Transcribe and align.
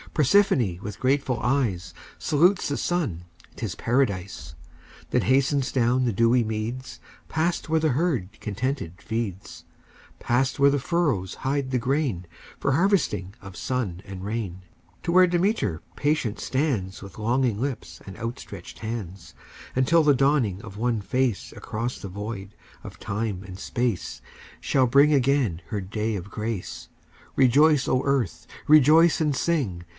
Persephone 0.15 0.79
with 0.81 0.99
grateful 0.99 1.39
eyes 1.41 1.93
Salutes 2.17 2.67
the 2.67 2.75
Sun—'tis 2.75 3.75
Paradise: 3.75 4.55
Then 5.11 5.21
hastens 5.21 5.71
down 5.71 6.03
the 6.05 6.11
dewy 6.11 6.43
meads, 6.43 6.99
Past 7.29 7.69
where 7.69 7.79
the 7.79 7.89
herd 7.89 8.29
contented 8.41 9.01
feeds, 9.01 9.63
Past 10.19 10.59
where 10.59 10.71
the 10.71 10.79
furrows 10.79 11.35
hide 11.45 11.69
the 11.71 11.77
grain, 11.77 12.25
For 12.59 12.73
harvesting 12.73 13.35
of 13.41 13.55
sun 13.55 14.01
and 14.03 14.25
rain; 14.25 14.63
To 15.03 15.11
where 15.13 15.27
Demeter 15.27 15.81
patient 15.95 16.39
stands 16.41 17.01
With 17.01 17.17
longing 17.19 17.61
lips 17.61 18.01
and 18.05 18.17
outstretched 18.17 18.79
hands, 18.79 19.33
Until 19.75 20.03
the 20.03 20.15
dawning 20.15 20.61
of 20.61 20.77
one 20.77 20.99
face 21.01 21.53
Across 21.55 21.99
the 21.99 22.09
void 22.09 22.53
of 22.83 22.99
time 22.99 23.43
and 23.43 23.57
space 23.57 24.19
Shall 24.59 24.87
bring 24.87 25.13
again 25.13 25.61
her 25.67 25.79
day 25.79 26.15
of 26.15 26.29
grace. 26.31 26.89
Rejoice, 27.37 27.87
O 27.87 28.01
Earth! 28.03 28.45
Rejoice 28.67 29.21
and 29.21 29.33
sing! 29.35 29.83